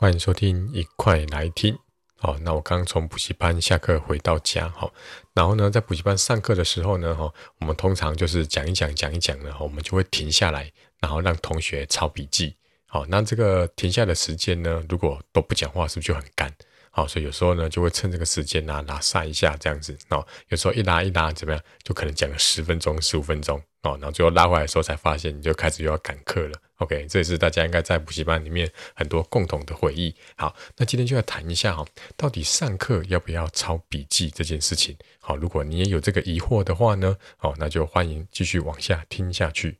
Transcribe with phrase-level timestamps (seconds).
[0.00, 1.76] 欢迎收听，一块来听。
[2.18, 4.92] 好，那我刚从补习班下课回到家，好，
[5.34, 12.54] 然后呢，在补习班上课的时候呢，哈，我们通常就是讲一讲，讲一讲呢，我们就会停下来，然后让同学抄笔记。
[12.86, 16.54] 好，那这个停下的时间呢，如果都不讲话，是不是就很干？
[16.90, 19.96] 好，所以有时候呢，就会趁这个时间呢，拉晒一下这样子。
[20.08, 23.60] 哦，有时候一拉一拉怎么样，就可能讲个十分钟、十五分钟。
[23.82, 26.58] 哦，然后最后拉回来的时候，才发现你就开始又要赶课了。
[26.78, 30.12] OK，这也是大家应该在补习班里面很多共同的回忆。
[30.36, 34.96] 好，那今天就要谈一下哈，到底上课要不要抄笔记这件事情。
[35.20, 39.78] 好，如果你也有这个疑惑的话呢，好，那就欢迎继续往下听下去。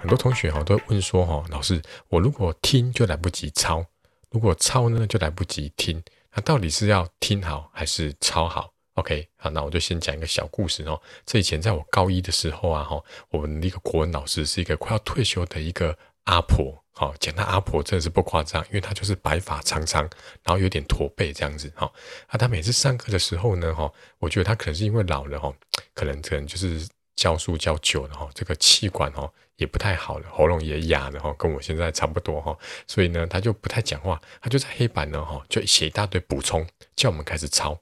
[0.00, 3.84] 很多同学哈都会问说哈，老师，我如果听就来不及抄，
[4.30, 6.02] 如果抄呢就来不及听，
[6.34, 11.00] 那到底是要听好还是抄好？OK，好，那我就先讲一个小故事哦。
[11.26, 20.02] 这以前在我高一的时候啊，哈，我们的一个国文老师是一个快要退休的一个阿婆，好，讲她阿婆真的是不夸张，因为她就是白发苍苍，
[20.44, 21.90] 然后有点驼背这样子，哈。
[22.28, 25.52] 啊，她每次上课的时候呢，哈，我觉得她可能是因为老了，哈，
[25.94, 26.86] 可能可能就是
[27.18, 37.76] 教书教久了，哈，这个气管，哈，也不太好了，喉咙也哑了，哈，跟我现在差不多，哈，所以呢，他就不太讲话，他就在黑板呢，哈，就写一大堆补充，叫我们开始抄。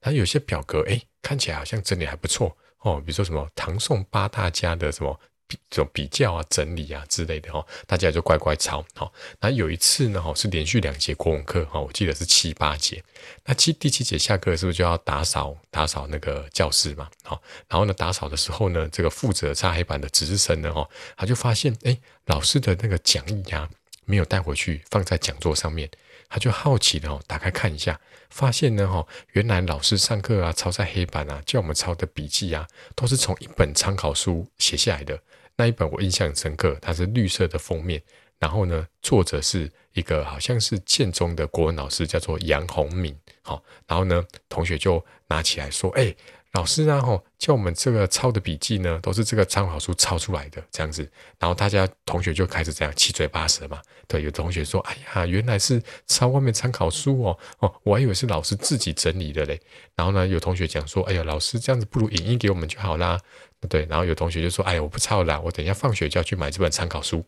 [0.00, 3.00] 他有些表格，哎，看起来好像整理还不错哦。
[3.00, 8.84] 比如说什么唐宋八大家的什么比这种比较啊、整理啊之类的哦，大家就乖乖抄。
[8.94, 13.02] 好，那有一次呢，哈，是连续两节国文课，哈，我记得是七八节。
[13.44, 17.10] 那七第七节下课是不是就要打扫打扫那个教室嘛？
[17.24, 23.68] 好，然后呢，打扫的时候呢，这个负责擦黑板的值日生呢，哈，他就发现，哎，老师的那个讲义啊，
[24.04, 25.90] 没有带回去，放在讲桌上面。
[26.32, 35.20] 他就好奇的哦，打开看一下，发现呢哈，原来老师上课啊，抄在黑板啊，叫我们抄的笔记啊，都是从一本参考书写下来的。
[35.60, 38.02] 那一本我印象深刻，它是绿色的封面，
[38.38, 43.14] 然后呢，作者是一个好像是建中的国文老师，叫做杨宏敏。
[43.42, 46.16] 好，然后呢，同学就拿起来说，哎。
[46.52, 51.08] 老师呢，吼，叫我们这个抄的笔记呢，都是这个参考书抄出来的，这样子。
[51.38, 53.80] 然后大家同学就开始这样七嘴八舌嘛。
[54.08, 59.60] 对，有同学说：“哎呀，原来是抄外面参考书哦，哦，我还以为是老师自己整理的嘞。”
[59.94, 63.20] 然后呢，有同学讲说：“哎呀，老师这样子不如影印给我们就好啦。”
[63.68, 67.24] 对，然后有同学就说：“哎呀，我不抄了，我等一下放学就要去买这本参考书。”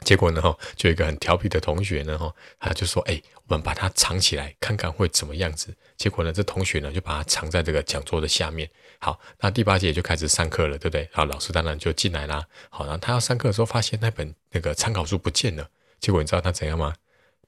[0.00, 8.68] 结果呢，哈，就有一个很调皮的同学呢，哈，他就说：“哎，我们把它藏起来，看看会怎么样子。”结果呢，这同学呢就把它藏在这个讲桌的下面。
[8.98, 11.08] 好，那第八节就开始上课了，对不对？
[11.12, 12.44] 好，老师当然就进来啦。
[12.68, 15.68] 好，然后他要上课的时候，发现那本那个参考书不见了。
[16.00, 16.94] 结果你知道他怎样吗？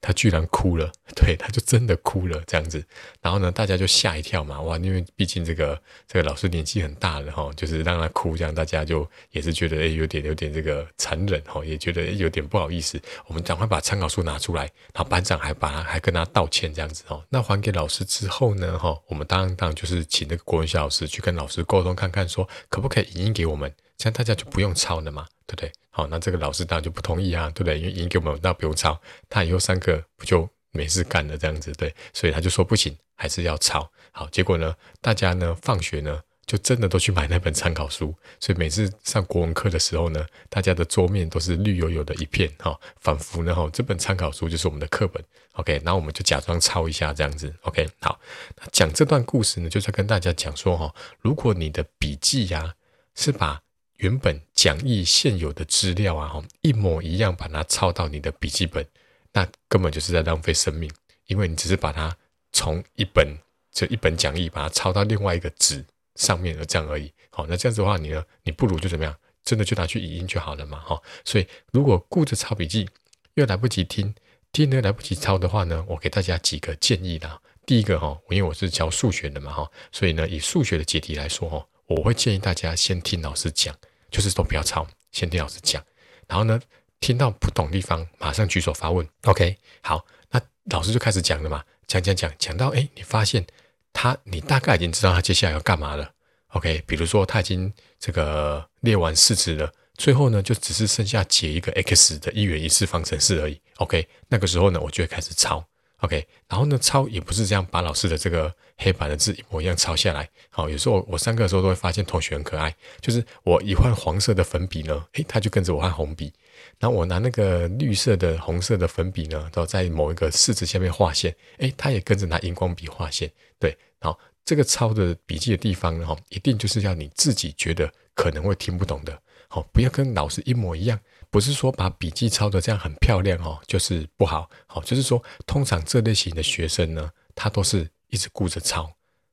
[0.01, 2.83] 他居然哭了， 对，他就真的哭了，这样子。
[3.21, 12.99] 然后呢，大家就吓一跳嘛，哇，因为毕竟这个这个老师年纪很大了哈，就是让他哭，这样大家就也是觉得诶有点有点这个残忍哈，也觉得有点不好意思。
[13.27, 14.63] 我们赶快把参考书拿出来，
[14.93, 17.23] 然后班长还把他还跟他道歉这样子哦。
[17.29, 25.71] 那还给老师之后呢，哈，我们当当就是请那个国文小老师去跟老师沟通看看，说可不可以影印给我们，这样大家就不用抄了嘛，对不对？
[25.89, 27.79] 好，那这个老师当然就不同意啊，对不对？
[27.79, 31.93] 因为已经给我们，那不用抄，他以后上课不就没事干了这样子，对？
[32.13, 33.91] 所以他就说不行，还是要抄。
[34.11, 45.23] 好，结果呢，大家呢放学呢就真的都去买那本参考书，所以每次上国文课的时候呢，大家的桌面都是绿油油的一片，哈，仿佛呢哈这本参考书就是我们的课本。
[45.53, 47.51] OK，那我们就假装抄一下这样子。
[47.61, 48.19] OK，好，
[48.57, 52.75] 那讲这段故事呢，就是跟大家讲说哈，如果你的笔记呀、
[53.15, 53.59] 是把
[53.97, 58.85] 原本讲义现有的资料啊，一模一样，把它抄到你的笔记本，
[59.33, 60.91] 那根本就是在浪费生命，
[61.25, 62.15] 因为你只是把它
[62.51, 63.27] 从一本
[63.71, 65.83] 这一本讲义把它抄到另外一个纸
[66.15, 67.11] 上面的这样而已。
[67.31, 70.79] 好，那这样子的话，你呢，你不如就怎么样，真的就拿去语音就好了嘛。
[70.79, 72.87] 哈，所以如果顾着抄笔记
[73.33, 74.13] 又来不及听，
[74.51, 77.41] 听呢来不及抄的话呢，我给大家几个建议啦。
[77.65, 81.65] 第一个哈，因为我是教数学的嘛，哈，所以呢，以数学的解题来说，哈。
[81.87, 83.73] 我会建议大家先听老师讲，
[84.11, 85.83] 就是都不要抄，先听老师讲。
[86.27, 86.59] 然后呢，
[86.99, 89.07] 听到不懂地方，马上举手发问。
[89.23, 93.45] OK，好，那老师就开始讲了嘛，讲讲讲，讲到诶，你发现
[93.93, 96.13] 他，你大概已经知道他接下来要干嘛了。
[96.49, 103.61] OK，比如说他已经这个列完式子了，最后呢就只是剩下解一个 x 的一元一次方程式而已。
[103.77, 105.65] OK，那个时候呢，我就会开始抄。
[106.01, 110.29] OK，然后呢，抄也不是这样，把老师的这个黑板的字一模一样抄下来。
[110.49, 116.31] 好，有时候我上课的时候都会发现同学很可爱，就是我一换黄色的粉笔呢，诶，他就跟着我换红笔。
[116.79, 123.31] 然后我拿那个绿色的、红色的粉笔呢，都在某一个式子下面画线，诶，他也跟着拿荧光笔画线。
[123.59, 129.19] 对，好这个抄的笔记的地方呢，哈一定就是要你自己觉得可能会听不懂的。
[129.49, 134.49] 好，不要跟老师一模一样，不是说把笔记抄的这样很漂亮哦，就是不好。
[134.65, 138.91] 好，就是说，通常这类型的学生呢，他都是一直顾着抄，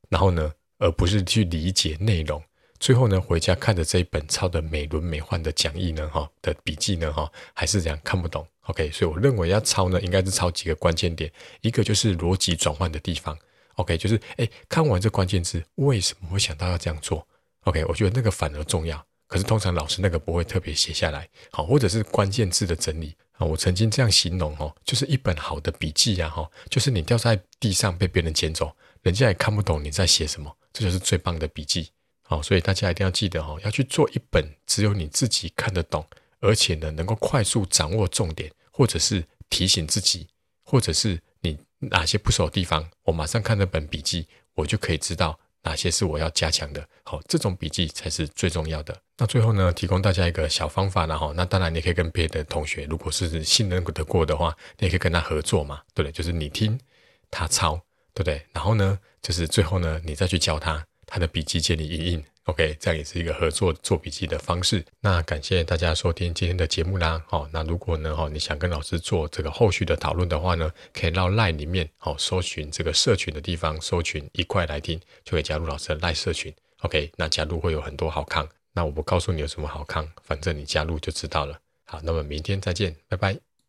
[0.08, 2.42] 然后呢，而不是去理解内容。
[2.80, 8.46] 最后呢，回家看着这一本抄的美轮美奂的讲义呢，哈的笔记呢，哈，还是这样看不懂。
[8.62, 11.32] OK，所以我认为要抄呢，应该是抄几个关键点，
[11.62, 13.38] 一个就是逻辑转换的地方。
[13.76, 17.26] OK，就是哎，看完这关键字，为什么会想到要这样做
[17.62, 19.04] ？OK，我觉得那个反而重要。
[19.34, 23.44] 可是通常老师那个不会特别写下来，好，或者是关键字的整理啊。
[23.44, 31.90] 我曾经这样形容哦，就是一本好的笔记呀，哈，就是你掉在地上被别人捡走，人家也看不懂你在写什么，这就是最棒的笔记。
[32.22, 36.06] 好，所以大家一定要记得哦，要去做一本只有你自己看得懂，
[36.38, 40.28] 而且呢能够快速掌握重点，或者是提醒自己，
[40.62, 46.86] 或者是你哪些不熟的地方，我马上看这本笔记，我就可以知道哪些是我要加强的。
[47.02, 48.96] 好，这种笔记才是最重要的。
[49.18, 56.12] 那最后呢，提供大家一个小方法，然后那当然你可以跟别的同学，如果是信任得过的话，你也可以跟他合作嘛，对不对？
[56.12, 56.78] 就是你听
[57.30, 57.74] 他抄，
[58.14, 58.46] 对不对？
[58.52, 60.86] 然后呢，就是最后呢，你再去教他。
[61.06, 64.84] 他的笔记借你印印，OK，这样也是一个合作做笔记的方式。
[65.00, 67.22] 那感谢大家收听今天的节目啦。
[67.28, 76.54] 好，那如果呢，哦，你想跟老师做这个后续的讨论的话呢，可以到 LINE 里面，好，搜寻这个社群的地方，搜寻一块来听，就可以加入老师的 LINE 社群。
[76.80, 78.48] OK，那加入会有很多好康。
[78.72, 81.58] 那我不告诉你有什么好康，反正你加入就知道了。
[81.84, 83.53] 好，那么明天再见，拜拜。